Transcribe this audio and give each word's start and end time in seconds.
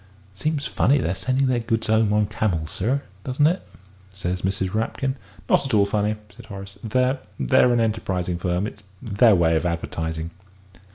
"Seems 0.33 0.65
funny 0.65 0.97
their 0.97 1.13
sending 1.13 1.45
their 1.45 1.59
goods 1.59 1.87
'ome 1.87 2.11
on 2.11 2.25
camels, 2.25 2.71
sir, 2.71 3.03
doesn't 3.23 3.45
it?" 3.45 3.61
said 4.11 4.39
Mrs. 4.39 4.73
Rapkin. 4.73 5.15
"Not 5.47 5.63
at 5.67 5.75
all 5.75 5.85
funny!" 5.85 6.15
said 6.35 6.47
Horace; 6.47 6.79
"they 6.83 7.19
they're 7.39 7.71
an 7.71 7.79
enterprising 7.79 8.39
firm 8.39 8.67
their 8.99 9.35
way 9.35 9.55
of 9.55 9.63
advertising." 9.63 10.31